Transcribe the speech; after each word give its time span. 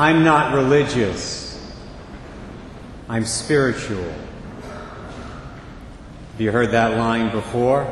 I'm 0.00 0.24
not 0.24 0.54
religious. 0.54 1.60
I'm 3.06 3.26
spiritual. 3.26 4.10
Have 6.32 6.40
you 6.40 6.50
heard 6.50 6.70
that 6.70 6.96
line 6.96 7.30
before? 7.30 7.86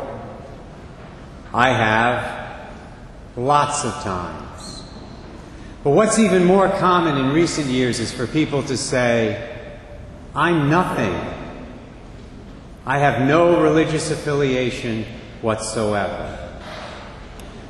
I 1.52 1.68
have 1.68 2.70
lots 3.36 3.84
of 3.84 3.92
times. 4.02 4.82
But 5.84 5.90
what's 5.90 6.18
even 6.18 6.46
more 6.46 6.70
common 6.70 7.18
in 7.18 7.34
recent 7.34 7.66
years 7.66 8.00
is 8.00 8.10
for 8.10 8.26
people 8.26 8.62
to 8.62 8.76
say, 8.78 9.58
I'm 10.34 10.70
nothing. 10.70 11.14
I 12.86 13.00
have 13.00 13.28
no 13.28 13.60
religious 13.60 14.10
affiliation 14.10 15.04
whatsoever. 15.42 16.47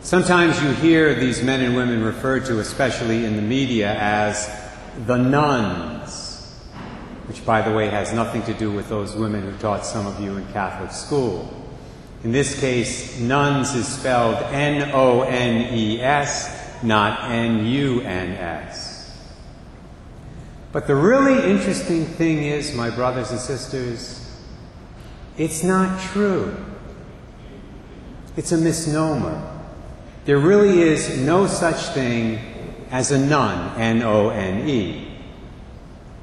Sometimes 0.08 0.62
you 0.62 0.70
hear 0.70 1.14
these 1.14 1.42
men 1.42 1.60
and 1.60 1.76
women 1.76 2.02
referred 2.02 2.46
to, 2.46 2.60
especially 2.60 3.26
in 3.26 3.36
the 3.36 3.42
media, 3.42 3.94
as 4.00 4.50
the 5.04 5.18
nones, 5.18 6.50
which, 7.26 7.44
by 7.44 7.60
the 7.60 7.76
way, 7.76 7.90
has 7.90 8.14
nothing 8.14 8.42
to 8.44 8.54
do 8.54 8.72
with 8.72 8.88
those 8.88 9.14
women 9.14 9.42
who 9.42 9.54
taught 9.58 9.84
some 9.84 10.06
of 10.06 10.18
you 10.18 10.38
in 10.38 10.46
Catholic 10.54 10.92
school. 10.92 11.52
In 12.24 12.32
this 12.32 12.58
case, 12.58 13.20
nones 13.20 13.74
is 13.74 13.86
spelled 13.86 14.36
N 14.44 14.92
O 14.94 15.24
N 15.24 15.74
E 15.74 16.00
S, 16.00 16.82
not 16.82 17.30
N 17.30 17.66
U 17.66 18.00
N 18.00 18.30
S. 18.30 19.14
But 20.72 20.86
the 20.86 20.94
really 20.94 21.52
interesting 21.52 22.06
thing 22.06 22.44
is, 22.44 22.74
my 22.74 22.88
brothers 22.88 23.30
and 23.30 23.38
sisters, 23.38 24.26
it's 25.36 25.62
not 25.62 26.00
true. 26.00 26.56
It's 28.38 28.52
a 28.52 28.56
misnomer. 28.56 29.56
There 30.28 30.36
really 30.36 30.82
is 30.82 31.16
no 31.16 31.46
such 31.46 31.94
thing 31.94 32.38
as 32.90 33.12
a 33.12 33.18
none, 33.18 33.80
N 33.80 34.02
O 34.02 34.28
N 34.28 34.68
E. 34.68 35.10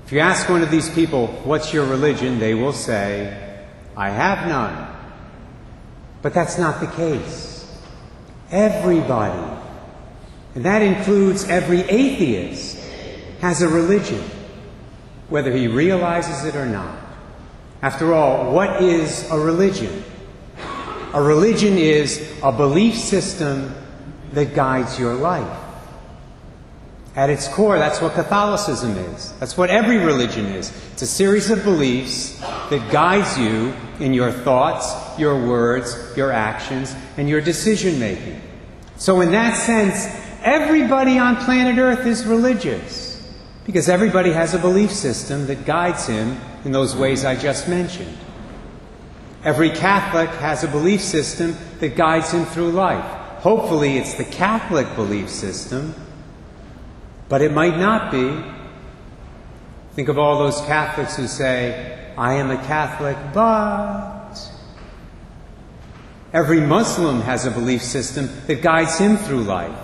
If 0.06 0.12
you 0.12 0.20
ask 0.20 0.48
one 0.48 0.62
of 0.62 0.70
these 0.70 0.92
people, 0.92 1.26
What's 1.44 1.74
your 1.74 1.88
religion? 1.88 2.38
they 2.38 2.54
will 2.54 2.72
say, 2.72 3.66
I 3.98 4.12
have 4.12 4.48
none. 4.48 4.96
But 6.22 6.36
that's 6.36 6.60
not 6.60 6.82
the 6.82 6.86
case. 6.86 7.68
Everybody, 8.52 9.60
and 10.54 10.64
that 10.66 10.84
includes 10.84 11.50
every 11.50 11.82
atheist, 11.82 12.78
has 13.42 13.64
a 13.64 13.68
religion, 13.68 14.24
whether 15.30 15.52
he 15.52 15.68
realizes 15.68 16.46
it 16.46 16.56
or 16.56 16.68
not. 16.68 16.96
After 17.82 18.14
all, 18.14 18.54
what 18.54 18.84
is 18.84 19.28
a 19.32 19.40
religion? 19.40 20.04
A 21.16 21.24
religion 21.24 21.80
is 21.80 22.22
a 22.44 22.52
belief 22.52 22.94
system 22.94 23.74
that 24.34 24.54
guides 24.54 25.00
your 25.00 25.14
life. 25.14 25.62
At 27.16 27.30
its 27.30 27.48
core, 27.48 27.80
that's 27.80 28.02
what 28.02 28.14
Catholicism 28.14 28.98
is. 28.98 29.32
That's 29.40 29.56
what 29.56 29.70
every 29.70 29.98
religion 29.98 30.46
is. 30.48 30.74
It's 30.92 31.02
a 31.02 31.08
series 31.08 31.50
of 31.50 31.64
beliefs 31.64 32.38
that 32.42 32.92
guides 32.92 33.38
you 33.38 33.74
in 34.02 34.14
your 34.14 34.32
thoughts, 34.32 35.18
your 35.18 35.48
words, 35.48 35.96
your 36.18 36.32
actions, 36.32 36.94
and 37.16 37.30
your 37.30 37.40
decision 37.40 38.00
making. 38.00 38.42
So, 38.98 39.22
in 39.22 39.32
that 39.32 39.56
sense, 39.56 40.08
everybody 40.44 41.18
on 41.18 41.38
planet 41.38 41.78
Earth 41.78 42.06
is 42.06 42.26
religious 42.26 43.34
because 43.66 43.88
everybody 43.88 44.32
has 44.32 44.54
a 44.54 44.60
belief 44.60 44.92
system 44.92 45.48
that 45.48 45.66
guides 45.66 46.08
him 46.08 46.38
in 46.66 46.74
those 46.74 46.98
ways 46.98 47.24
I 47.24 47.36
just 47.36 47.70
mentioned. 47.70 48.18
Every 49.46 49.70
Catholic 49.70 50.30
has 50.42 50.64
a 50.64 50.68
belief 50.68 51.02
system 51.02 51.56
that 51.80 51.96
guides 51.96 52.32
him 52.32 52.46
through 52.46 52.72
life. 52.72 53.15
Hopefully, 53.46 54.00
it's 54.00 54.16
the 54.16 54.26
Catholic 54.26 54.96
belief 54.96 55.30
system, 55.30 55.94
but 57.30 57.44
it 57.44 57.52
might 57.52 57.78
not 57.78 58.12
be. 58.12 58.44
Think 59.94 60.08
of 60.10 60.18
all 60.18 60.40
those 60.40 60.60
Catholics 60.62 61.16
who 61.16 61.28
say, 61.28 62.12
I 62.18 62.34
am 62.34 62.50
a 62.50 62.58
Catholic, 62.58 63.16
but. 63.36 64.34
Every 66.34 66.60
Muslim 66.60 67.22
has 67.22 67.46
a 67.46 67.52
belief 67.52 67.84
system 67.84 68.32
that 68.48 68.64
guides 68.64 68.98
him 68.98 69.16
through 69.16 69.44
life. 69.44 69.78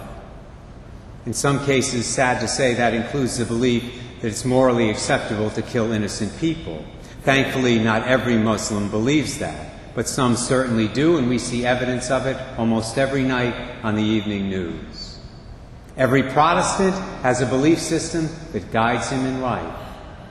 In 1.27 1.33
some 1.33 1.63
cases, 1.63 2.07
sad 2.07 2.41
to 2.41 2.47
say, 2.47 2.73
that 2.73 2.95
includes 2.95 3.37
the 3.37 3.45
belief 3.45 3.83
that 4.21 4.29
it's 4.29 4.43
morally 4.43 4.89
acceptable 4.89 5.51
to 5.51 5.61
kill 5.61 5.91
innocent 5.91 6.35
people. 6.39 6.83
Thankfully, 7.21 7.77
not 7.77 8.07
every 8.07 8.37
Muslim 8.37 8.89
believes 8.89 9.37
that 9.37 9.71
but 9.93 10.07
some 10.07 10.35
certainly 10.35 10.87
do, 10.87 11.17
and 11.17 11.29
we 11.29 11.37
see 11.37 11.65
evidence 11.65 12.09
of 12.09 12.25
it 12.25 12.37
almost 12.57 12.97
every 12.97 13.23
night 13.23 13.55
on 13.83 13.95
the 13.95 14.03
evening 14.03 14.49
news. 14.49 15.19
Every 15.97 16.23
Protestant 16.23 16.95
has 17.23 17.41
a 17.41 17.45
belief 17.45 17.79
system 17.79 18.29
that 18.53 18.71
guides 18.71 19.09
him 19.09 19.25
in 19.25 19.41
life. 19.41 19.75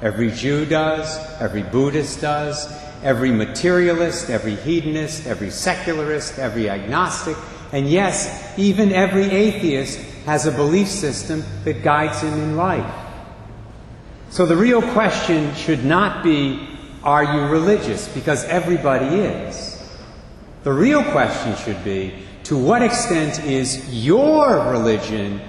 Every 0.00 0.30
Jew 0.30 0.64
does, 0.64 1.18
every 1.40 1.62
Buddhist 1.62 2.22
does, 2.22 2.72
every 3.02 3.30
materialist, 3.30 4.30
every 4.30 4.54
hedonist, 4.54 5.26
every 5.26 5.50
secularist, 5.50 6.38
every 6.38 6.70
agnostic, 6.70 7.36
and 7.72 7.88
yes, 7.88 8.58
even 8.58 8.92
every 8.92 9.24
atheist 9.24 9.98
has 10.24 10.46
a 10.46 10.50
belief 10.50 10.88
system 10.88 11.44
that 11.64 11.82
guides 11.82 12.20
him 12.20 12.32
in 12.32 12.56
life. 12.56 12.94
So 14.30 14.46
the 14.46 14.56
real 14.56 14.82
question 14.92 15.54
should 15.54 15.84
not 15.84 16.24
be 16.24 16.66
are 17.02 17.24
you 17.24 17.46
religious? 17.46 18.08
Because 18.08 18.44
everybody 18.44 19.06
is. 19.06 19.78
The 20.64 20.72
real 20.72 21.02
question 21.02 21.56
should 21.56 21.82
be 21.82 22.14
to 22.44 22.56
what 22.56 22.82
extent 22.82 23.44
is 23.44 24.04
your 24.04 24.70
religion 24.70 25.40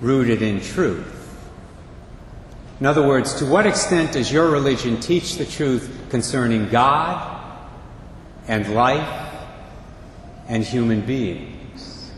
rooted 0.00 0.42
in 0.42 0.60
truth? 0.60 1.08
In 2.80 2.86
other 2.86 3.06
words, 3.06 3.34
to 3.34 3.46
what 3.46 3.64
extent 3.66 4.12
does 4.12 4.32
your 4.32 4.50
religion 4.50 4.98
teach 4.98 5.36
the 5.36 5.44
truth 5.44 5.88
concerning 6.10 6.68
God 6.68 7.40
and 8.48 8.74
life 8.74 9.30
and 10.48 10.64
human 10.64 11.00
beings? 11.02 12.10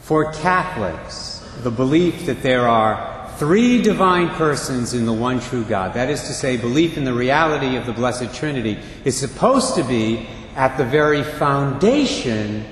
For 0.00 0.32
Catholics, 0.32 1.42
the 1.62 1.70
belief 1.70 2.26
that 2.26 2.42
there 2.42 2.68
are 2.68 3.07
three 3.38 3.80
divine 3.80 4.28
persons 4.30 4.94
in 4.94 5.06
the 5.06 5.12
one 5.12 5.38
true 5.38 5.64
God, 5.64 5.94
that 5.94 6.10
is 6.10 6.22
to 6.22 6.32
say, 6.32 6.56
belief 6.56 6.96
in 6.96 7.04
the 7.04 7.14
reality 7.14 7.76
of 7.76 7.86
the 7.86 7.92
Blessed 7.92 8.34
Trinity, 8.34 8.78
is 9.04 9.16
supposed 9.16 9.76
to 9.76 9.84
be 9.84 10.28
at 10.56 10.76
the 10.76 10.84
very 10.84 11.22
foundation 11.22 12.64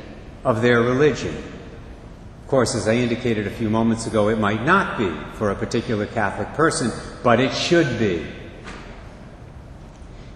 of 0.44 0.62
their 0.62 0.82
religion. 0.82 1.36
Of 1.36 2.48
course, 2.48 2.74
as 2.74 2.88
I 2.88 2.94
indicated 2.94 3.46
a 3.46 3.50
few 3.50 3.70
moments 3.70 4.08
ago, 4.08 4.28
it 4.28 4.38
might 4.38 4.64
not 4.64 4.98
be 4.98 5.12
for 5.34 5.50
a 5.50 5.54
particular 5.54 6.06
Catholic 6.06 6.52
person, 6.54 6.90
but 7.22 7.38
it 7.38 7.52
should 7.52 7.98
be. 7.98 8.26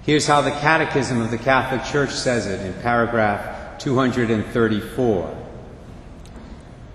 Here's 0.02 0.26
how 0.26 0.42
the 0.42 0.50
Catechism 0.50 1.20
of 1.20 1.30
the 1.30 1.38
Catholic 1.38 1.84
Church 1.84 2.10
says 2.10 2.47
it 2.47 2.60
in 2.64 2.72
paragraph 2.82 3.78
234. 3.80 5.36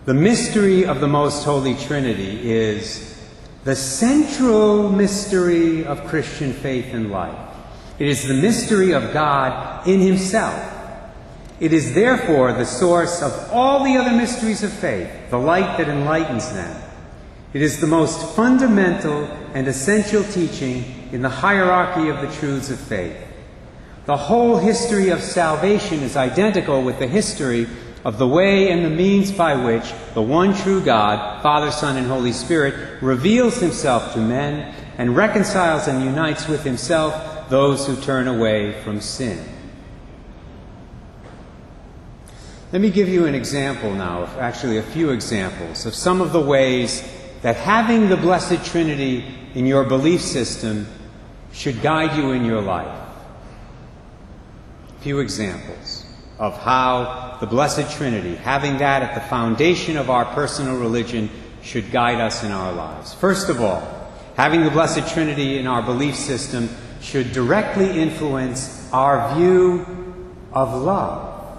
The 0.06 0.14
mystery 0.14 0.86
of 0.86 1.02
the 1.02 1.08
Most 1.08 1.44
Holy 1.44 1.76
Trinity 1.76 2.52
is 2.52 3.15
the 3.66 3.76
central 3.76 4.92
mystery 4.92 5.84
of 5.86 6.06
Christian 6.06 6.54
faith 6.54 6.94
and 6.94 7.10
life. 7.10 7.36
It 7.98 8.08
is 8.08 8.28
the 8.28 8.36
mystery 8.36 8.94
of 8.94 9.12
God 9.12 9.88
in 9.88 10.00
Himself. 10.00 10.72
It 11.60 11.74
is 11.74 11.96
therefore 11.96 12.54
the 12.54 12.66
source 12.66 13.24
of 13.24 13.34
all 13.52 13.84
the 13.84 13.98
other 13.98 14.16
mysteries 14.16 14.62
of 14.62 14.72
faith, 14.72 15.10
the 15.32 15.40
light 15.40 15.80
that 15.80 15.90
enlightens 15.90 16.52
them. 16.54 16.80
It 17.54 17.64
is 17.64 17.82
the 17.82 17.88
most 17.88 18.36
fundamental 18.36 19.24
and 19.56 19.68
essential 19.68 20.24
teaching 20.24 21.10
in 21.12 21.24
the 21.24 21.30
hierarchy 21.30 22.10
of 22.10 22.22
the 22.22 22.32
truths 22.38 22.70
of 22.70 22.80
faith. 22.80 23.18
The 24.06 24.18
whole 24.18 24.58
history 24.58 25.10
of 25.10 25.24
salvation 25.24 26.04
is 26.04 26.16
identical 26.16 26.84
with 26.84 27.00
the 27.00 27.08
history 27.08 27.66
of 28.06 28.20
the 28.20 28.28
way 28.28 28.70
and 28.70 28.86
the 28.86 28.90
means 28.90 29.32
by 29.32 29.56
which 29.56 29.92
the 30.14 30.22
one 30.22 30.56
true 30.56 30.80
God, 30.80 31.42
Father, 31.42 31.72
Son, 31.72 31.98
and 31.98 32.06
Holy 32.06 32.32
Spirit, 32.32 33.02
reveals 33.02 33.60
himself 33.60 34.14
to 34.14 34.20
men 34.20 34.76
and 35.00 35.16
reconciles 35.16 35.88
and 35.88 36.04
unites 36.04 36.48
with 36.48 36.64
himself 36.64 37.50
those 37.50 37.88
who 37.88 37.96
turn 37.96 38.28
away 38.28 38.80
from 38.84 39.02
sin. 39.02 39.44
Let 42.72 42.82
me 42.82 42.92
give 42.92 43.10
you 43.10 43.26
an 43.26 43.34
example 43.34 43.92
now, 43.92 44.26
actually 44.40 44.78
a 44.78 44.84
few 44.84 45.10
examples, 45.10 45.88
of 45.88 45.96
some 45.96 46.22
of 46.22 46.32
the 46.32 46.42
ways 46.42 47.04
that 47.42 47.56
having 47.56 48.10
the 48.10 48.18
Blessed 48.18 48.64
Trinity 48.66 49.26
in 49.56 49.66
your 49.66 49.84
belief 49.84 50.22
system 50.22 50.86
should 51.52 51.82
guide 51.82 52.16
you 52.18 52.32
in 52.32 52.46
your 52.46 52.62
life. 52.62 53.02
A 54.90 55.02
few 55.02 55.20
examples 55.20 55.95
of 56.38 56.58
how 56.58 57.38
the 57.40 57.48
Blessed 57.48 57.96
Trinity, 57.96 58.36
having 58.36 58.78
that 58.80 59.04
at 59.04 59.16
the 59.16 59.22
foundation 59.22 59.98
of 59.98 60.10
our 60.10 60.26
personal 60.26 60.78
religion, 60.78 61.30
should 61.62 61.92
guide 61.92 62.22
us 62.22 62.44
in 62.44 62.52
our 62.52 62.74
lives. 62.74 63.14
First 63.14 63.50
of 63.50 63.62
all, 63.62 63.82
having 64.36 64.64
the 64.64 64.72
Blessed 64.72 65.12
Trinity 65.14 65.58
in 65.58 65.68
our 65.68 65.82
belief 65.82 66.16
system 66.16 66.70
should 67.02 67.32
directly 67.32 68.02
influence 68.02 68.92
our 68.92 69.36
view 69.36 69.86
of 70.52 70.74
love. 70.74 71.58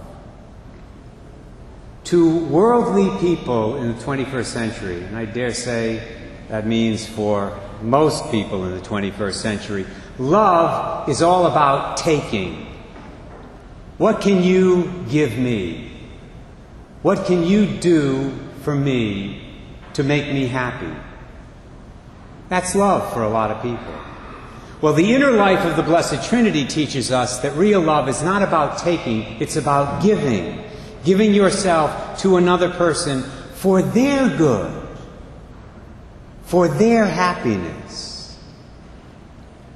To 2.05 2.39
worldly 2.47 3.11
people 3.19 3.77
in 3.77 3.97
the 3.97 4.05
21st 4.05 4.45
century, 4.45 5.03
and 5.03 5.17
I 5.17 5.25
dare 5.25 5.53
say 5.53 6.07
that 6.49 6.67
means 6.67 7.07
for 7.07 7.59
most 7.83 8.31
people 8.31 8.65
in 8.65 8.73
the 8.73 8.81
21st 8.81 9.35
century, 9.35 9.87
love 10.19 11.09
is 11.09 11.23
all 11.23 11.47
about 11.47 11.97
taking. 11.97 12.66
What 13.99 14.21
can 14.21 14.43
you 14.43 14.93
give 15.09 15.39
me? 15.39 15.91
What 17.03 17.25
can 17.25 17.45
you 17.45 17.67
do 17.67 18.33
for 18.63 18.75
me 18.75 19.43
to 19.95 20.03
make 20.03 20.27
me 20.27 20.47
happy? 20.49 20.95
That's 22.49 22.75
love 22.75 23.13
for 23.13 23.23
a 23.23 23.29
lot 23.29 23.51
of 23.51 23.63
people. 23.63 23.95
Well, 24.83 24.93
the 24.93 25.15
inner 25.15 25.31
life 25.31 25.65
of 25.65 25.77
the 25.77 25.83
Blessed 25.83 26.29
Trinity 26.29 26.67
teaches 26.67 27.11
us 27.11 27.39
that 27.41 27.57
real 27.57 27.81
love 27.81 28.09
is 28.09 28.23
not 28.23 28.43
about 28.43 28.79
taking, 28.79 29.23
it's 29.41 29.57
about 29.57 30.03
giving. 30.03 30.63
Giving 31.03 31.33
yourself 31.33 32.21
to 32.21 32.37
another 32.37 32.69
person 32.71 33.23
for 33.55 33.81
their 33.81 34.29
good, 34.37 34.89
for 36.43 36.69
their 36.69 37.07
happiness. 37.07 38.39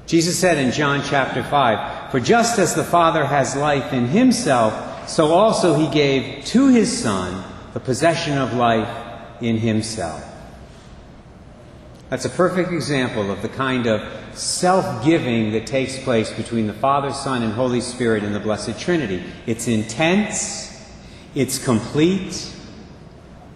Jesus 0.07 0.39
said 0.39 0.59
in 0.59 0.73
John 0.73 1.03
chapter 1.03 1.43
5 1.43 2.00
For 2.11 2.19
just 2.19 2.59
as 2.59 2.75
the 2.75 2.83
Father 2.83 3.25
has 3.25 3.55
life 3.55 3.93
in 3.93 4.07
himself, 4.07 5.09
so 5.09 5.33
also 5.33 5.75
he 5.75 5.89
gave 5.89 6.45
to 6.47 6.69
his 6.69 7.03
Son 7.03 7.45
the 7.73 7.81
possession 7.81 8.37
of 8.37 8.53
life 8.55 8.89
in 9.41 9.59
himself. 9.59 10.25
That's 12.09 12.25
a 12.25 12.31
perfect 12.31 12.73
example 12.73 13.31
of 13.31 13.43
the 13.43 13.49
kind 13.49 13.87
of 13.87 14.03
self 14.37 15.05
giving 15.05 15.53
that 15.53 15.69
takes 15.69 16.03
place 16.03 16.33
between 16.33 16.67
the 16.67 16.73
Father, 16.73 17.13
Son, 17.13 17.45
and 17.45 17.53
Holy 17.53 17.81
Spirit 17.81 18.25
in 18.25 18.33
the 18.33 18.41
Blessed 18.41 18.81
Trinity. 18.81 19.23
It's 19.47 19.69
intense, 19.69 20.85
it's 21.37 21.63
complete. 21.63 22.53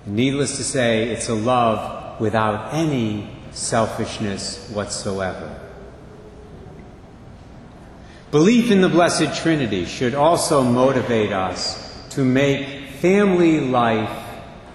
Needless 0.07 0.59
to 0.59 0.65
say, 0.65 1.09
it's 1.09 1.29
a 1.29 1.35
love 1.35 2.21
without 2.21 2.73
any 2.73 3.29
selfishness 3.50 4.71
whatsoever. 4.71 5.63
Belief 8.35 8.73
in 8.73 8.81
the 8.81 8.89
Blessed 8.89 9.41
Trinity 9.41 9.85
should 9.85 10.13
also 10.13 10.65
motivate 10.65 11.31
us 11.31 12.05
to 12.11 12.25
make 12.25 12.89
family 12.95 13.61
life 13.61 14.11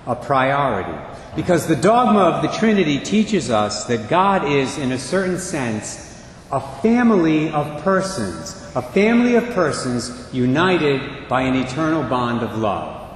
a 0.08 0.16
priority. 0.16 0.98
Because 1.36 1.68
the 1.68 1.76
dogma 1.76 2.22
of 2.22 2.42
the 2.42 2.58
Trinity 2.58 3.00
teaches 3.00 3.50
us 3.50 3.84
that 3.88 4.08
God 4.08 4.50
is, 4.50 4.78
in 4.78 4.94
a 4.94 4.98
certain 4.98 5.38
sense, 5.38 6.24
a 6.54 6.62
family 6.82 7.50
of 7.50 7.84
persons, 7.84 8.56
a 8.78 8.82
family 8.82 9.36
of 9.36 9.44
persons 9.50 10.34
united 10.34 11.28
by 11.28 11.42
an 11.42 11.56
eternal 11.56 12.04
bond 12.04 12.42
of 12.42 12.58
love. 12.58 13.12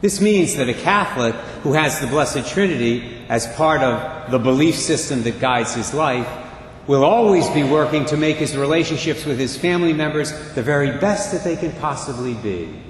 This 0.00 0.22
means 0.22 0.56
that 0.56 0.70
a 0.70 0.74
Catholic 0.74 1.34
who 1.64 1.74
has 1.74 2.00
the 2.00 2.06
Blessed 2.06 2.48
Trinity 2.48 3.26
as 3.28 3.46
part 3.56 3.82
of 3.82 4.30
the 4.30 4.38
belief 4.38 4.76
system 4.76 5.22
that 5.24 5.38
guides 5.38 5.74
his 5.74 5.92
life 5.92 6.43
will 6.86 7.04
always 7.04 7.48
be 7.50 7.62
working 7.62 8.04
to 8.06 8.16
make 8.16 8.36
his 8.36 8.56
relationships 8.56 9.24
with 9.24 9.38
his 9.38 9.56
family 9.56 9.92
members 9.92 10.32
the 10.54 10.62
very 10.62 10.98
best 10.98 11.32
that 11.32 11.44
they 11.44 11.56
can 11.56 11.72
possibly 11.72 12.34
be. 12.34 12.82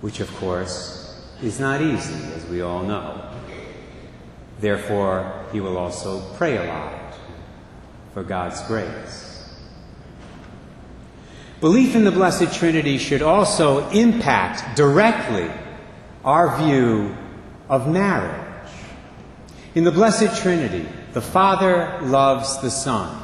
Which, 0.00 0.20
of 0.20 0.34
course, 0.36 1.24
is 1.42 1.58
not 1.58 1.80
easy, 1.80 2.14
as 2.34 2.44
we 2.46 2.60
all 2.60 2.82
know. 2.82 3.30
Therefore, 4.60 5.46
he 5.52 5.60
will 5.60 5.76
also 5.78 6.20
pray 6.36 6.56
a 6.56 6.64
lot 6.64 7.14
for 8.14 8.22
God's 8.22 8.60
grace. 8.62 9.54
Belief 11.60 11.94
in 11.94 12.04
the 12.04 12.10
Blessed 12.10 12.54
Trinity 12.58 12.98
should 12.98 13.22
also 13.22 13.88
impact 13.90 14.76
directly 14.76 15.50
our 16.24 16.58
view 16.58 17.16
of 17.68 17.90
marriage. 17.90 18.70
In 19.74 19.84
the 19.84 19.92
Blessed 19.92 20.40
Trinity, 20.42 20.86
the 21.16 21.22
Father 21.22 21.98
loves 22.02 22.60
the 22.60 22.70
Son 22.70 23.22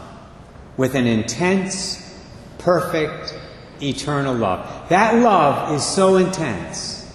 with 0.79 0.95
an 0.95 1.07
intense, 1.07 2.19
perfect, 2.57 3.39
eternal 3.83 4.35
love. 4.35 4.89
That 4.89 5.17
love 5.17 5.77
is 5.77 5.85
so 5.85 6.17
intense 6.17 7.07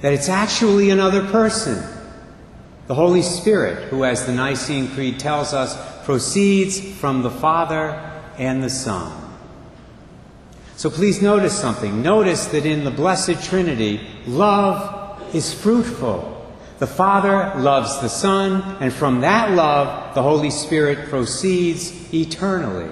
that 0.00 0.14
it's 0.14 0.30
actually 0.30 0.88
another 0.88 1.26
person. 1.26 1.84
The 2.86 2.94
Holy 2.94 3.20
Spirit, 3.20 3.90
who, 3.90 4.06
as 4.06 4.24
the 4.24 4.32
Nicene 4.32 4.88
Creed 4.88 5.20
tells 5.20 5.52
us, 5.52 5.76
proceeds 6.06 6.80
from 6.80 7.20
the 7.20 7.30
Father 7.30 7.90
and 8.38 8.64
the 8.64 8.70
Son. 8.70 9.12
So 10.76 10.88
please 10.88 11.20
notice 11.20 11.60
something. 11.60 12.00
Notice 12.00 12.46
that 12.46 12.64
in 12.64 12.84
the 12.84 12.90
Blessed 12.90 13.44
Trinity, 13.44 14.00
love 14.26 15.34
is 15.34 15.52
fruitful. 15.52 16.31
The 16.82 16.88
Father 16.88 17.52
loves 17.60 18.00
the 18.00 18.08
Son, 18.08 18.60
and 18.80 18.92
from 18.92 19.20
that 19.20 19.52
love, 19.52 20.16
the 20.16 20.22
Holy 20.24 20.50
Spirit 20.50 21.08
proceeds 21.10 22.12
eternally. 22.12 22.90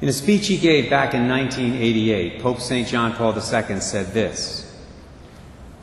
In 0.00 0.08
a 0.08 0.12
speech 0.14 0.46
he 0.46 0.56
gave 0.56 0.88
back 0.88 1.12
in 1.12 1.28
1988, 1.28 2.40
Pope 2.40 2.60
St. 2.60 2.88
John 2.88 3.12
Paul 3.12 3.34
II 3.34 3.78
said 3.80 4.14
this 4.14 4.74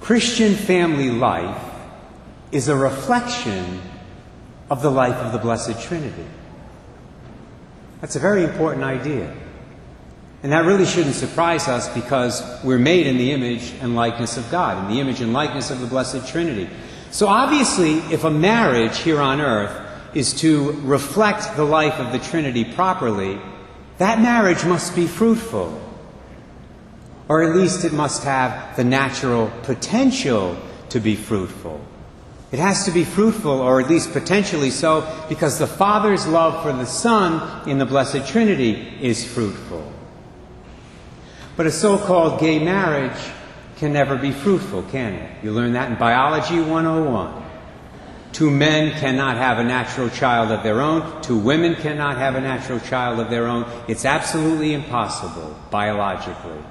Christian 0.01 0.55
family 0.55 1.11
life 1.11 1.63
is 2.51 2.69
a 2.69 2.75
reflection 2.75 3.79
of 4.71 4.81
the 4.81 4.89
life 4.89 5.17
of 5.17 5.31
the 5.31 5.37
Blessed 5.37 5.79
Trinity. 5.79 6.25
That's 8.01 8.15
a 8.15 8.19
very 8.19 8.43
important 8.43 8.83
idea. 8.83 9.31
And 10.43 10.51
that 10.51 10.65
really 10.65 10.85
shouldn't 10.85 11.15
surprise 11.15 11.67
us 11.67 11.89
because 11.93 12.43
we're 12.63 12.77
made 12.77 13.07
in 13.07 13.17
the 13.17 13.31
image 13.31 13.73
and 13.81 13.95
likeness 13.95 14.37
of 14.37 14.49
God, 14.51 14.83
in 14.83 14.93
the 14.93 15.01
image 15.01 15.21
and 15.21 15.33
likeness 15.33 15.71
of 15.71 15.79
the 15.79 15.87
Blessed 15.87 16.27
Trinity. 16.27 16.69
So 17.11 17.27
obviously, 17.27 17.95
if 18.13 18.23
a 18.23 18.29
marriage 18.31 18.99
here 18.99 19.19
on 19.19 19.41
earth 19.41 19.75
is 20.13 20.33
to 20.41 20.71
reflect 20.83 21.55
the 21.55 21.63
life 21.63 21.99
of 21.99 22.11
the 22.11 22.19
Trinity 22.19 22.63
properly, 22.63 23.39
that 23.97 24.21
marriage 24.21 24.63
must 24.63 24.95
be 24.95 25.07
fruitful 25.07 25.81
or 27.29 27.43
at 27.43 27.55
least 27.55 27.83
it 27.83 27.93
must 27.93 28.23
have 28.23 28.75
the 28.75 28.83
natural 28.83 29.51
potential 29.63 30.57
to 30.89 30.99
be 30.99 31.15
fruitful. 31.15 31.81
It 32.51 32.59
has 32.59 32.85
to 32.85 32.91
be 32.91 33.03
fruitful, 33.03 33.59
or 33.59 33.81
at 33.81 33.89
least 33.89 34.13
potentially 34.13 34.69
so, 34.69 35.05
because 35.27 35.59
the 35.59 35.67
Father's 35.67 36.25
love 36.25 36.63
for 36.63 36.71
the 36.71 36.85
Son 36.85 37.67
in 37.67 37.77
the 37.77 37.85
Blessed 37.85 38.25
Trinity 38.25 38.97
is 39.01 39.25
fruitful. 39.25 39.86
But 41.57 41.65
a 41.65 41.71
so 41.71 41.97
called 41.97 42.39
gay 42.39 42.63
marriage 42.63 43.19
can 43.77 43.91
never 43.91 44.15
be 44.15 44.31
fruitful, 44.31 44.83
can 44.83 45.13
it? 45.13 45.43
You 45.43 45.51
learn 45.51 45.73
that 45.73 45.91
in 45.91 45.97
Biology 45.97 46.61
101. 46.61 47.43
Two 48.31 48.51
men 48.51 48.91
cannot 48.99 49.37
have 49.37 49.57
a 49.57 49.63
natural 49.63 50.09
child 50.09 50.51
of 50.51 50.61
their 50.61 50.81
own. 50.81 51.23
Two 51.23 51.39
women 51.39 51.75
cannot 51.75 52.17
have 52.17 52.35
a 52.35 52.41
natural 52.41 52.79
child 52.79 53.19
of 53.19 53.31
their 53.31 53.47
own. 53.47 53.65
It's 53.87 54.05
absolutely 54.05 54.73
impossible 54.73 55.57
biologically. 55.71 56.61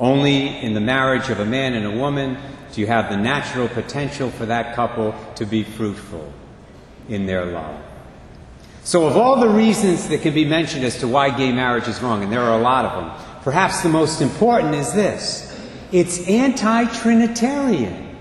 Only 0.00 0.58
in 0.58 0.74
the 0.74 0.80
marriage 0.80 1.30
of 1.30 1.38
a 1.38 1.44
man 1.44 1.74
and 1.74 1.86
a 1.86 1.96
woman 1.96 2.36
do 2.72 2.80
you 2.80 2.88
have 2.88 3.08
the 3.08 3.16
natural 3.16 3.68
potential 3.68 4.30
for 4.30 4.46
that 4.46 4.74
couple 4.74 5.14
to 5.36 5.46
be 5.46 5.62
fruitful 5.62 6.32
in 7.08 7.26
their 7.26 7.46
love. 7.46 7.80
So, 8.82 9.06
of 9.06 9.16
all 9.16 9.40
the 9.40 9.48
reasons 9.48 10.08
that 10.08 10.22
can 10.22 10.34
be 10.34 10.44
mentioned 10.44 10.84
as 10.84 10.98
to 10.98 11.08
why 11.08 11.36
gay 11.36 11.52
marriage 11.52 11.88
is 11.88 12.00
wrong, 12.00 12.22
and 12.22 12.32
there 12.32 12.42
are 12.42 12.58
a 12.58 12.62
lot 12.62 12.84
of 12.84 12.92
them, 13.02 13.25
perhaps 13.46 13.82
the 13.82 13.88
most 13.88 14.20
important 14.20 14.74
is 14.74 14.92
this 14.92 15.56
it's 15.92 16.26
anti 16.28 16.84
Trinitarian. 16.86 18.16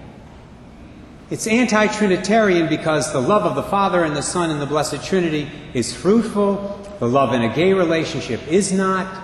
It's 1.31 1.47
anti 1.47 1.87
Trinitarian 1.87 2.69
because 2.69 3.11
the 3.11 3.19
love 3.19 3.41
of 3.41 3.55
the 3.55 3.63
Father 3.63 4.03
and 4.03 4.15
the 4.15 4.21
Son 4.21 4.51
and 4.51 4.61
the 4.61 4.67
Blessed 4.67 5.03
Trinity 5.03 5.49
is 5.73 5.91
fruitful, 5.91 6.79
the 6.99 7.07
love 7.07 7.33
in 7.33 7.41
a 7.41 7.51
gay 7.51 7.73
relationship 7.73 8.47
is 8.47 8.71
not, 8.71 9.23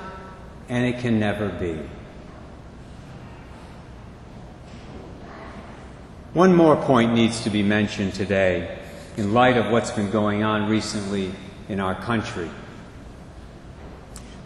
and 0.69 0.87
it 0.87 1.01
can 1.01 1.19
never 1.19 1.49
be. 1.49 1.79
One 6.33 6.55
more 6.55 6.77
point 6.77 7.13
needs 7.13 7.43
to 7.43 7.51
be 7.51 7.61
mentioned 7.61 8.15
today 8.15 8.79
in 9.17 9.35
light 9.35 9.55
of 9.55 9.71
what's 9.71 9.91
been 9.91 10.09
going 10.09 10.41
on 10.41 10.67
recently 10.67 11.31
in 11.69 11.79
our 11.79 11.93
country. 11.93 12.49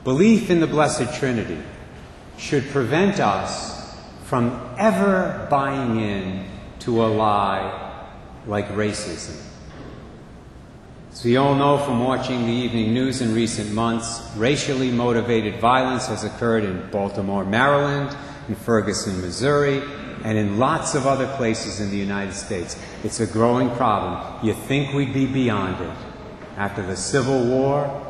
Belief 0.06 0.52
in 0.52 0.60
the 0.60 0.68
Blessed 0.68 1.18
Trinity 1.18 1.58
should 2.38 2.70
prevent 2.70 3.20
us 3.20 3.98
from 4.26 4.76
ever 4.78 5.48
buying 5.50 6.00
in 6.00 6.46
to 6.82 7.04
a 7.04 7.08
lie 7.08 8.08
like 8.46 8.68
racism. 8.68 9.36
As 11.12 11.26
we 11.26 11.38
all 11.38 11.56
know 11.56 11.80
from 11.80 12.04
watching 12.04 12.46
the 12.46 12.52
evening 12.52 12.94
news 12.94 13.22
in 13.22 13.34
recent 13.34 13.72
months, 13.72 14.22
racially 14.38 14.92
motivated 14.92 15.60
violence 15.60 16.06
has 16.06 16.24
occurred 16.24 16.66
in 16.66 16.88
Baltimore, 16.92 17.44
Maryland, 17.44 18.16
in 18.48 18.54
Ferguson, 18.54 19.20
Missouri, 19.22 19.82
and 20.24 20.38
in 20.38 20.60
lots 20.60 20.94
of 20.94 21.08
other 21.08 21.26
places 21.36 21.82
in 21.82 21.90
the 21.90 21.98
United 21.98 22.36
States. 22.36 22.78
It's 23.04 23.22
a 23.22 23.26
growing 23.26 23.72
problem. 23.72 24.46
You 24.46 24.54
think 24.54 24.94
we'd 24.94 25.16
be 25.16 25.26
beyond 25.26 25.84
it. 25.84 25.98
After 26.58 26.86
the 26.86 26.96
Civil 26.96 27.48
War, 27.48 28.05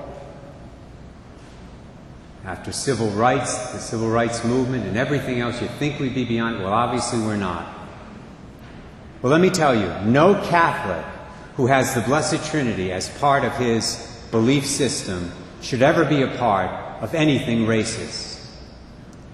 after 2.45 2.71
civil 2.71 3.09
rights, 3.09 3.71
the 3.71 3.79
civil 3.79 4.09
rights 4.09 4.43
movement, 4.43 4.85
and 4.85 4.97
everything 4.97 5.39
else, 5.39 5.61
you 5.61 5.67
think 5.67 5.99
we'd 5.99 6.13
be 6.13 6.25
beyond 6.25 6.57
it. 6.57 6.59
Well, 6.59 6.73
obviously 6.73 7.19
we're 7.19 7.37
not. 7.37 7.73
Well, 9.21 9.31
let 9.31 9.41
me 9.41 9.49
tell 9.49 9.73
you, 9.73 9.87
no 10.09 10.35
Catholic 10.45 11.03
who 11.55 11.67
has 11.67 11.95
the 11.95 12.01
Blessed 12.01 12.45
Trinity 12.51 12.91
as 12.91 13.09
part 13.17 13.43
of 13.43 13.55
his 13.57 14.21
belief 14.29 14.65
system 14.65 15.31
should 15.61 15.81
ever 15.81 16.05
be 16.05 16.21
a 16.21 16.27
part 16.37 16.69
of 17.01 17.15
anything 17.15 17.65
racist. 17.65 18.45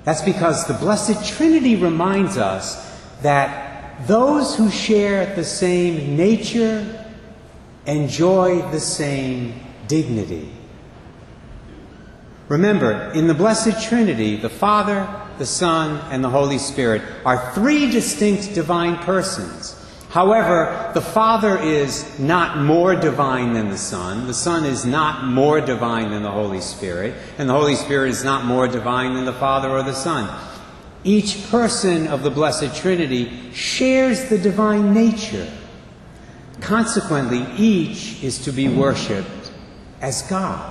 That's 0.04 0.22
because 0.22 0.68
the 0.68 0.74
Blessed 0.76 1.28
Trinity 1.36 1.76
reminds 1.76 2.38
us 2.38 3.00
that 3.22 4.08
those 4.08 4.56
who 4.56 4.70
share 4.70 5.36
the 5.36 5.44
same 5.44 6.16
nature 6.16 7.06
enjoy 7.86 8.62
the 8.72 8.80
same 8.80 9.60
dignity. 9.88 10.52
Remember, 12.52 13.10
in 13.14 13.28
the 13.28 13.34
Blessed 13.34 13.82
Trinity, 13.82 14.36
the 14.36 14.50
Father, 14.50 15.08
the 15.38 15.46
Son, 15.46 16.02
and 16.12 16.22
the 16.22 16.30
Holy 16.30 16.58
Spirit 16.58 17.02
are 17.26 17.54
three 17.54 17.90
distinct 17.90 18.54
divine 18.54 18.98
persons. 19.06 19.82
However, 20.10 20.92
the 20.94 21.00
Father 21.00 21.58
is 21.58 22.20
not 22.20 22.58
more 22.58 22.94
divine 22.94 23.54
than 23.54 23.70
the 23.70 23.78
Son, 23.78 24.28
the 24.28 24.34
Son 24.34 24.66
is 24.66 24.84
not 24.84 25.24
more 25.24 25.62
divine 25.62 26.12
than 26.12 26.24
the 26.24 26.32
Holy 26.32 26.60
Spirit, 26.60 27.16
and 27.38 27.48
the 27.48 27.54
Holy 27.54 27.76
Spirit 27.76 28.10
is 28.10 28.26
not 28.26 28.44
more 28.44 28.68
divine 28.68 29.14
than 29.14 29.24
the 29.24 29.32
Father 29.32 29.70
or 29.70 29.82
the 29.82 29.94
Son. 29.94 30.30
Each 31.06 31.50
person 31.50 32.06
of 32.08 32.22
the 32.22 32.32
Blessed 32.32 32.76
Trinity 32.76 33.54
shares 33.54 34.28
the 34.28 34.38
divine 34.38 34.94
nature. 34.94 35.50
Consequently, 36.60 37.46
each 37.58 38.22
is 38.22 38.40
to 38.40 38.52
be 38.52 38.68
worshiped 38.68 39.54
as 40.02 40.24
God. 40.24 40.71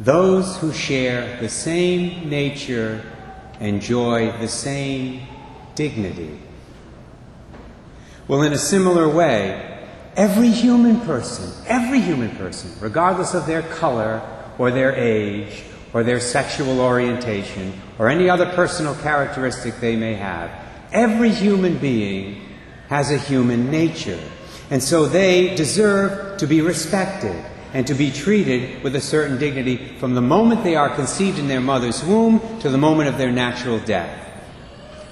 Those 0.00 0.56
who 0.56 0.72
share 0.72 1.40
the 1.40 1.48
same 1.48 2.28
nature 2.28 3.04
enjoy 3.60 4.32
the 4.38 4.48
same 4.48 5.22
dignity. 5.74 6.38
Well, 8.26 8.42
in 8.42 8.52
a 8.52 8.58
similar 8.58 9.08
way, 9.08 9.86
every 10.16 10.50
human 10.50 11.00
person, 11.02 11.52
every 11.66 12.00
human 12.00 12.30
person, 12.36 12.72
regardless 12.80 13.34
of 13.34 13.46
their 13.46 13.62
color 13.62 14.20
or 14.58 14.70
their 14.70 14.94
age 14.96 15.62
or 15.92 16.02
their 16.02 16.20
sexual 16.20 16.80
orientation 16.80 17.80
or 17.98 18.08
any 18.08 18.28
other 18.28 18.46
personal 18.46 18.94
characteristic 18.96 19.78
they 19.80 19.94
may 19.94 20.14
have, 20.14 20.50
every 20.92 21.30
human 21.30 21.78
being 21.78 22.40
has 22.88 23.10
a 23.10 23.18
human 23.18 23.70
nature. 23.70 24.20
And 24.70 24.82
so 24.82 25.06
they 25.06 25.54
deserve 25.54 26.38
to 26.38 26.46
be 26.46 26.62
respected 26.62 27.44
and 27.74 27.88
to 27.88 27.94
be 27.94 28.10
treated 28.10 28.82
with 28.84 28.94
a 28.94 29.00
certain 29.00 29.36
dignity 29.36 29.76
from 29.98 30.14
the 30.14 30.20
moment 30.20 30.62
they 30.62 30.76
are 30.76 30.94
conceived 30.94 31.40
in 31.40 31.48
their 31.48 31.60
mother's 31.60 32.02
womb 32.04 32.40
to 32.60 32.70
the 32.70 32.78
moment 32.78 33.08
of 33.08 33.18
their 33.18 33.32
natural 33.32 33.80
death. 33.80 34.20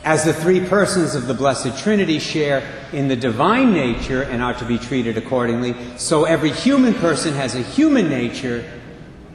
As 0.05 0.25
the 0.25 0.33
three 0.33 0.65
persons 0.65 1.17
of 1.17 1.27
the 1.27 1.35
Blessed 1.35 1.77
Trinity 1.83 2.21
share 2.21 2.67
in 2.93 3.09
the 3.09 3.17
divine 3.17 3.73
nature 3.73 4.23
and 4.23 4.41
are 4.41 4.55
to 4.55 4.65
be 4.65 4.79
treated 4.79 5.19
accordingly, 5.19 5.75
so 5.97 6.25
every 6.25 6.51
human 6.51 6.95
person 6.95 7.35
has 7.35 7.57
a 7.57 7.63
human 7.63 8.09
nature 8.09 8.65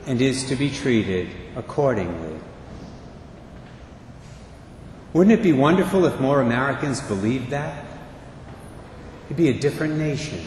and 0.06 0.22
is 0.22 0.46
to 0.46 0.56
be 0.56 0.70
treated 0.70 1.30
accordingly. 1.58 2.40
Wouldn't 5.12 5.38
it 5.38 5.44
be 5.44 5.54
wonderful 5.54 6.06
if 6.06 6.20
more 6.20 6.42
Americans 6.42 7.02
believed 7.02 7.50
that? 7.50 7.86
It'd 9.26 9.38
be 9.38 9.50
a 9.50 9.60
different 9.60 9.98
nation. 9.98 10.40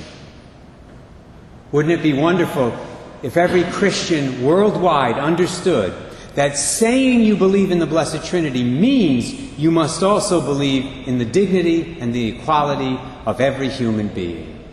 Wouldn't 1.73 1.93
it 1.93 2.03
be 2.03 2.13
wonderful 2.13 2.77
if 3.23 3.37
every 3.37 3.65
Christian 3.65 4.43
worldwide 4.45 5.19
understood 5.19 5.95
that 6.35 6.57
saying 6.57 7.21
you 7.21 7.37
believe 7.37 7.71
in 7.71 7.79
the 7.79 7.87
Blessed 7.87 8.25
Trinity 8.25 8.65
means 8.65 9.33
you 9.59 9.71
must 9.71 10.03
also 10.03 10.41
believe 10.41 11.07
in 11.07 11.19
the 11.19 11.25
dignity 11.25 11.99
and 12.01 12.15
the 12.15 12.29
equality 12.29 12.99
of 13.27 13.41
every 13.41 13.69
human 13.69 14.09
being. 14.09 14.65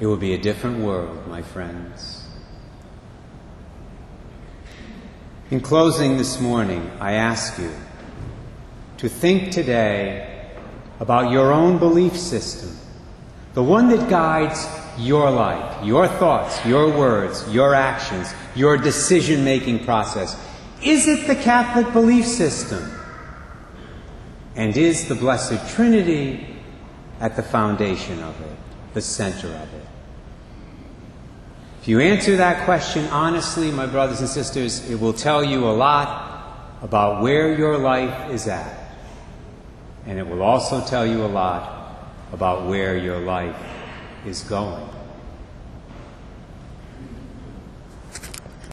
It 0.00 0.06
would 0.06 0.20
be 0.20 0.34
a 0.34 0.38
different 0.38 0.80
world, 0.80 1.26
my 1.26 1.42
friends. 1.42 2.28
In 5.50 5.60
closing 5.60 6.16
this 6.16 6.40
morning, 6.40 6.90
I 7.00 7.12
ask 7.12 7.58
you 7.58 7.70
to 8.98 9.08
think 9.08 9.52
today 9.52 10.50
about 10.98 11.30
your 11.30 11.52
own 11.52 11.78
belief 11.78 12.16
system, 12.16 12.76
the 13.56 13.62
one 13.62 13.88
that 13.88 14.10
guides 14.10 14.68
your 14.98 15.30
life, 15.30 15.82
your 15.82 16.06
thoughts, 16.06 16.62
your 16.66 16.90
words, 16.90 17.42
your 17.48 17.74
actions, 17.74 18.34
your 18.54 18.76
decision 18.76 19.44
making 19.44 19.82
process? 19.82 20.38
Is 20.82 21.08
it 21.08 21.26
the 21.26 21.34
Catholic 21.34 21.90
belief 21.94 22.26
system? 22.26 22.92
And 24.56 24.76
is 24.76 25.08
the 25.08 25.14
Blessed 25.14 25.74
Trinity 25.74 26.54
at 27.18 27.34
the 27.34 27.42
foundation 27.42 28.22
of 28.22 28.38
it, 28.42 28.58
the 28.92 29.00
center 29.00 29.48
of 29.48 29.72
it? 29.72 29.86
If 31.80 31.88
you 31.88 32.00
answer 32.00 32.36
that 32.36 32.66
question 32.66 33.06
honestly, 33.06 33.70
my 33.70 33.86
brothers 33.86 34.20
and 34.20 34.28
sisters, 34.28 34.86
it 34.90 35.00
will 35.00 35.14
tell 35.14 35.42
you 35.42 35.66
a 35.66 35.72
lot 35.72 36.76
about 36.82 37.22
where 37.22 37.56
your 37.56 37.78
life 37.78 38.30
is 38.30 38.48
at. 38.48 38.92
And 40.04 40.18
it 40.18 40.26
will 40.26 40.42
also 40.42 40.84
tell 40.84 41.06
you 41.06 41.24
a 41.24 41.26
lot 41.26 41.75
about 42.32 42.66
where 42.66 42.96
your 42.96 43.20
life 43.20 43.56
is 44.24 44.42
going. 44.42 44.95